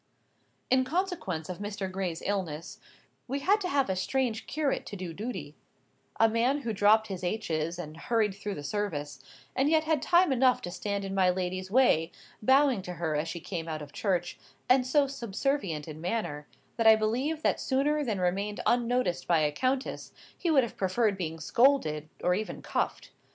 In 0.71 0.83
consequence 0.83 1.47
of 1.47 1.59
Mr. 1.59 1.85
Gray's 1.91 2.23
illness, 2.25 2.79
we 3.27 3.41
had 3.41 3.61
to 3.61 3.69
have 3.69 3.87
a 3.87 3.95
strange 3.95 4.47
curate 4.47 4.83
to 4.87 4.95
do 4.95 5.13
duty; 5.13 5.53
a 6.19 6.27
man 6.27 6.61
who 6.61 6.73
dropped 6.73 7.05
his 7.05 7.23
h's, 7.23 7.77
and 7.77 7.95
hurried 7.97 8.33
through 8.33 8.55
the 8.55 8.63
service, 8.63 9.19
and 9.55 9.69
yet 9.69 9.83
had 9.83 10.01
time 10.01 10.31
enough 10.31 10.59
to 10.63 10.71
stand 10.71 11.05
in 11.05 11.13
my 11.13 11.29
Lady's 11.29 11.69
way, 11.69 12.11
bowing 12.41 12.81
to 12.81 12.93
her 12.93 13.15
as 13.15 13.27
she 13.27 13.39
came 13.39 13.67
out 13.67 13.83
of 13.83 13.93
church, 13.93 14.39
and 14.67 14.87
so 14.87 15.05
subservient 15.05 15.87
in 15.87 16.01
manner, 16.01 16.47
that 16.77 16.87
I 16.87 16.95
believe 16.95 17.43
that 17.43 17.59
sooner 17.59 18.03
than 18.03 18.19
remain 18.19 18.57
unnoticed 18.65 19.27
by 19.27 19.41
a 19.41 19.51
countess, 19.51 20.13
he 20.35 20.49
would 20.49 20.63
have 20.63 20.77
preferred 20.77 21.15
being 21.15 21.39
scolded, 21.39 22.09
or 22.23 22.33
even 22.33 22.63
cuffed. 22.63 23.11